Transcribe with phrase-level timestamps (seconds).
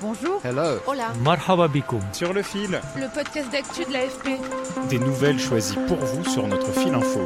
[0.00, 0.40] Bonjour.
[0.44, 0.78] Hello.
[0.86, 1.12] Hola.
[1.24, 2.00] Marhaba bikoum.
[2.12, 4.38] Sur le fil, Le podcast d'actu de l'AFP.
[4.88, 7.20] des nouvelles choisies pour vous sur notre fil info.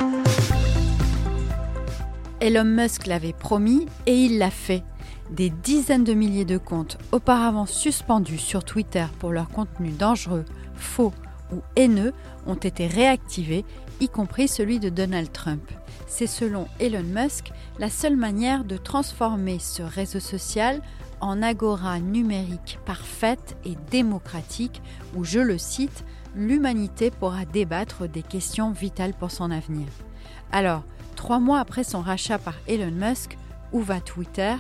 [2.41, 4.83] Elon Musk l'avait promis et il l'a fait.
[5.31, 11.13] Des dizaines de milliers de comptes auparavant suspendus sur Twitter pour leur contenu dangereux, faux
[11.53, 12.13] ou haineux
[12.47, 13.65] ont été réactivés,
[14.01, 15.63] y compris celui de Donald Trump.
[16.07, 20.83] C'est selon Elon Musk la seule manière de transformer ce réseau social
[21.21, 24.83] en agora numérique parfaite et démocratique
[25.15, 29.87] où, je le cite, l'humanité pourra débattre des questions vitales pour son avenir.
[30.51, 30.83] Alors,
[31.15, 33.39] trois mois après son rachat par Elon Musk,
[33.73, 34.55] où va Twitter?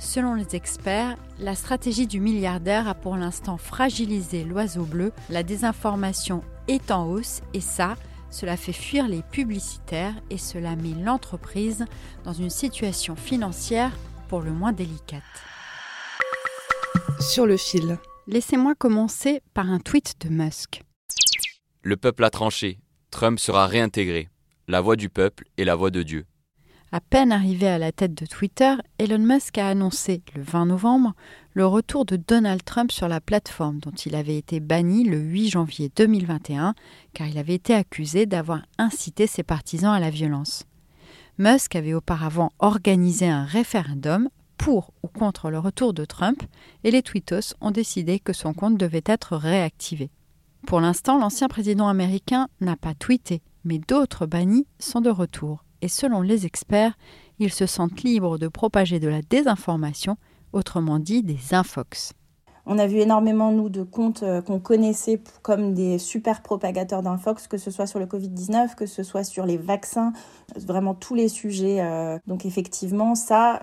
[0.00, 6.42] Selon les experts, la stratégie du milliardaire a pour l'instant fragilisé l'oiseau bleu, la désinformation
[6.68, 7.96] est en hausse et ça,
[8.30, 11.84] cela fait fuir les publicitaires et cela met l'entreprise
[12.24, 13.92] dans une situation financière
[14.28, 15.22] pour le moins délicate.
[17.20, 17.98] Sur le fil.
[18.26, 20.82] Laissez-moi commencer par un tweet de Musk.
[21.82, 22.78] Le peuple a tranché.
[23.10, 24.28] Trump sera réintégré.
[24.66, 26.24] La voix du peuple et la voix de Dieu.
[26.94, 31.14] À peine arrivé à la tête de Twitter, Elon Musk a annoncé le 20 novembre
[31.52, 35.48] le retour de Donald Trump sur la plateforme dont il avait été banni le 8
[35.48, 36.76] janvier 2021
[37.12, 40.66] car il avait été accusé d'avoir incité ses partisans à la violence.
[41.38, 46.44] Musk avait auparavant organisé un référendum pour ou contre le retour de Trump
[46.84, 50.10] et les Twittos ont décidé que son compte devait être réactivé.
[50.64, 55.88] Pour l'instant, l'ancien président américain n'a pas tweeté, mais d'autres bannis sont de retour et
[55.88, 56.96] selon les experts,
[57.38, 60.16] ils se sentent libres de propager de la désinformation,
[60.54, 62.14] autrement dit des infox.
[62.66, 67.46] On a vu énormément, nous, de comptes euh, qu'on connaissait comme des super propagateurs d'infox,
[67.46, 70.12] que ce soit sur le Covid-19, que ce soit sur les vaccins,
[70.56, 71.80] euh, vraiment tous les sujets.
[71.80, 72.18] euh.
[72.26, 73.60] Donc effectivement, ça,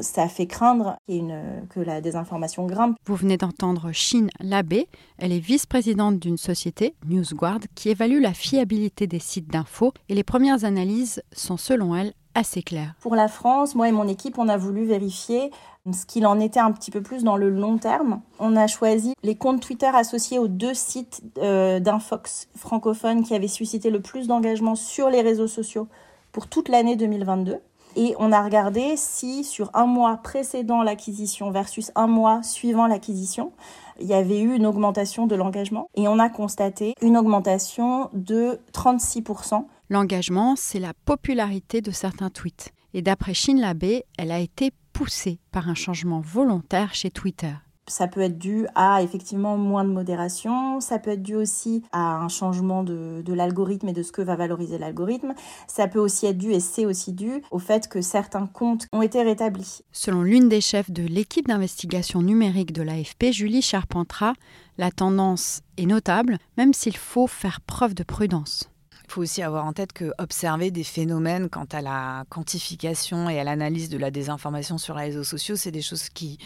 [0.00, 2.96] ça fait craindre que la désinformation grimpe.
[3.06, 4.88] Vous venez d'entendre Shin Labé,
[5.18, 10.24] elle est vice-présidente d'une société, NewsGuard, qui évalue la fiabilité des sites d'infos et les
[10.24, 12.94] premières analyses sont selon elle assez claires.
[13.00, 15.50] Pour la France, moi et mon équipe, on a voulu vérifier
[15.92, 18.20] ce qu'il en était un petit peu plus dans le long terme.
[18.38, 23.48] On a choisi les comptes Twitter associés aux deux sites euh, d'Infox francophones qui avaient
[23.48, 25.88] suscité le plus d'engagement sur les réseaux sociaux
[26.32, 27.58] pour toute l'année 2022.
[27.96, 33.52] Et on a regardé si sur un mois précédant l'acquisition versus un mois suivant l'acquisition,
[34.00, 35.88] il y avait eu une augmentation de l'engagement.
[35.96, 39.64] Et on a constaté une augmentation de 36%.
[39.92, 42.72] L'engagement, c'est la popularité de certains tweets.
[42.94, 47.52] Et d'après Shin Labé, elle a été poussée par un changement volontaire chez Twitter.
[47.88, 52.18] Ça peut être dû à effectivement moins de modération, ça peut être dû aussi à
[52.18, 55.34] un changement de, de l'algorithme et de ce que va valoriser l'algorithme.
[55.66, 59.02] Ça peut aussi être dû, et c'est aussi dû, au fait que certains comptes ont
[59.02, 59.80] été rétablis.
[59.90, 64.34] Selon l'une des chefs de l'équipe d'investigation numérique de l'AFP, Julie Charpentras,
[64.78, 68.70] la tendance est notable, même s'il faut faire preuve de prudence.
[69.10, 73.40] Il faut aussi avoir en tête que observer des phénomènes quant à la quantification et
[73.40, 76.38] à l'analyse de la désinformation sur les réseaux sociaux, c'est des choses qui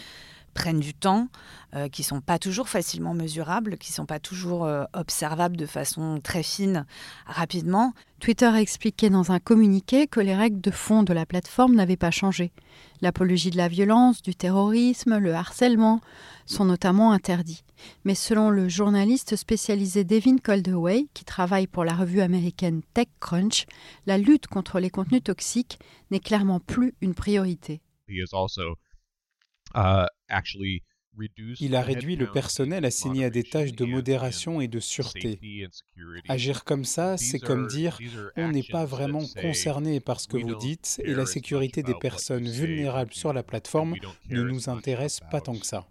[0.55, 1.29] prennent du temps,
[1.75, 6.21] euh, qui sont pas toujours facilement mesurables, qui sont pas toujours euh, observables de façon
[6.23, 6.87] très fine,
[7.27, 7.93] rapidement.
[8.21, 11.97] Twitter a expliqué dans un communiqué que les règles de fond de la plateforme n'avaient
[11.97, 12.53] pas changé.
[13.03, 16.01] L'apologie de la violence, du terrorisme, le harcèlement
[16.47, 17.65] sont notamment interdits.
[18.05, 23.67] Mais selon le journaliste spécialisé Devin Coldaway, qui travaille pour la revue américaine TechCrunch,
[24.07, 25.79] la lutte contre les contenus toxiques
[26.11, 27.81] n'est clairement plus une priorité.
[31.61, 35.39] Il a réduit le personnel assigné à des tâches de modération et de sûreté.
[36.29, 37.99] Agir comme ça, c'est comme dire
[38.37, 42.49] on n'est pas vraiment concerné par ce que vous dites et la sécurité des personnes
[42.49, 43.95] vulnérables sur la plateforme
[44.29, 45.87] ne nous intéresse pas tant que ça.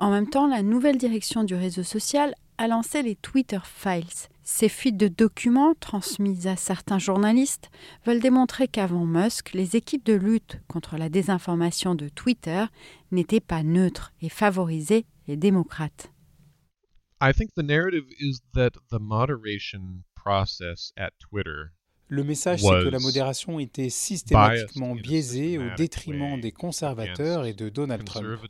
[0.00, 4.28] En même temps, la nouvelle direction du réseau social a lancé les Twitter Files.
[4.50, 7.70] Ces fuites de documents transmises à certains journalistes
[8.06, 12.64] veulent démontrer qu'avant Musk, les équipes de lutte contre la désinformation de Twitter
[13.12, 16.10] n'étaient pas neutres et favorisaient les démocrates.
[17.20, 21.66] I think the narrative is that the moderation process at Twitter
[22.08, 27.68] le message, c'est que la modération était systématiquement biaisée au détriment des conservateurs et de
[27.68, 28.40] Donald Trump.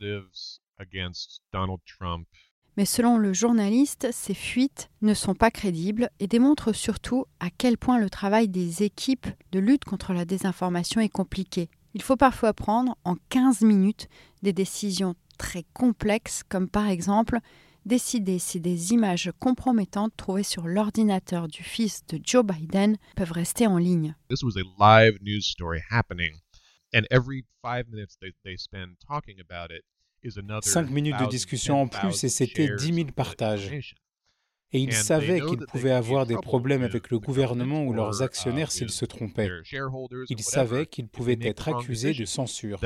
[2.79, 7.77] Mais selon le journaliste, ces fuites ne sont pas crédibles et démontrent surtout à quel
[7.77, 11.69] point le travail des équipes de lutte contre la désinformation est compliqué.
[11.93, 14.07] Il faut parfois prendre en 15 minutes
[14.43, 17.39] des décisions très complexes comme par exemple
[17.85, 23.67] décider si des images compromettantes trouvées sur l'ordinateur du fils de Joe Biden peuvent rester
[23.67, 24.15] en ligne.
[24.29, 26.31] This was a live news story happening
[26.95, 29.83] and every five minutes they, they spend talking about it
[30.61, 33.95] 5 minutes de discussion en plus et c'était 10 000 partages.
[34.71, 38.91] Et ils savaient qu'ils pouvaient avoir des problèmes avec le gouvernement ou leurs actionnaires s'ils
[38.91, 39.49] se trompaient.
[40.29, 42.79] Ils savaient qu'ils pouvaient être accusés de censure.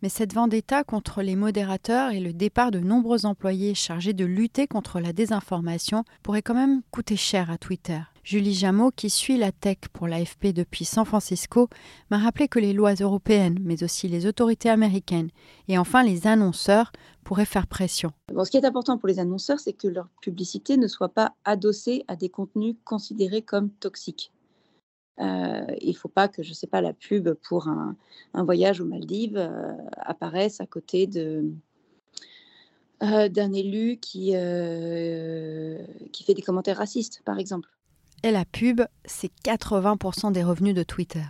[0.00, 4.68] Mais cette vendetta contre les modérateurs et le départ de nombreux employés chargés de lutter
[4.68, 7.98] contre la désinformation pourrait quand même coûter cher à Twitter.
[8.28, 11.70] Julie Jameau, qui suit la tech pour l'AFP depuis San Francisco,
[12.10, 15.30] m'a rappelé que les lois européennes, mais aussi les autorités américaines
[15.66, 16.92] et enfin les annonceurs
[17.24, 18.12] pourraient faire pression.
[18.28, 22.04] ce qui est important pour les annonceurs, c'est que leur publicité ne soit pas adossée
[22.06, 24.30] à des contenus considérés comme toxiques.
[25.20, 27.96] Euh, il ne faut pas que, je ne sais pas, la pub pour un,
[28.34, 31.48] voyage aux Maldives euh, apparaisse à côté euh,
[33.30, 37.70] d'un élu qui fait des commentaires racistes, par exemple.
[38.24, 41.22] Et la pub, c'est 80% des revenus de Twitter.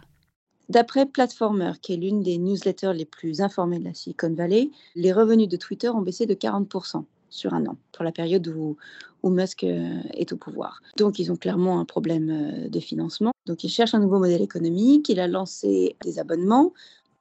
[0.69, 5.12] D'après Platformer, qui est l'une des newsletters les plus informées de la Silicon Valley, les
[5.12, 8.76] revenus de Twitter ont baissé de 40% sur un an, pour la période où,
[9.23, 10.81] où Musk euh, est au pouvoir.
[10.96, 13.32] Donc ils ont clairement un problème euh, de financement.
[13.46, 16.73] Donc ils cherchent un nouveau modèle économique, il a lancé des abonnements.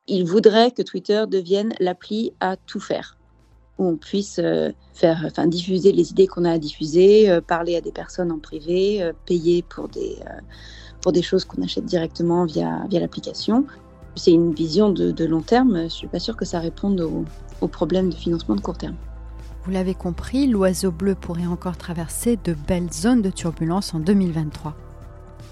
[0.07, 3.16] Il voudrait que Twitter devienne l'appli à tout faire,
[3.77, 7.91] où on puisse euh, faire, diffuser les idées qu'on a à diffuser, parler à des
[7.91, 10.17] personnes en privé, payer pour des,
[11.01, 13.65] pour des choses qu'on achète directement via, via l'application.
[14.15, 15.77] C'est une vision de, long terme.
[15.77, 16.99] Je ne suis pas sûre que ça réponde
[17.61, 18.95] aux problèmes de financement de court terme.
[19.67, 24.73] Vous l'avez compris, l'oiseau bleu pourrait encore traverser de belles zones de turbulence en 2023.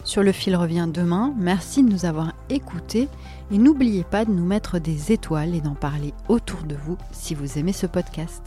[0.05, 1.33] Sur le fil revient demain.
[1.37, 3.09] Merci de nous avoir écoutés
[3.51, 7.35] et n'oubliez pas de nous mettre des étoiles et d'en parler autour de vous si
[7.35, 8.43] vous aimez ce podcast.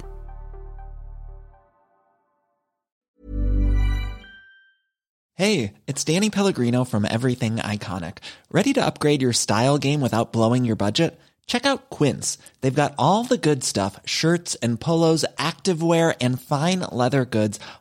[5.35, 8.19] Hey, it's Danny Pellegrino from Everything Iconic.
[8.51, 11.17] Ready to upgrade your style game without blowing your budget?
[11.49, 12.39] Check out Quince.
[12.61, 17.59] They've got all the good stuff shirts and polos, activewear, and fine leather goods,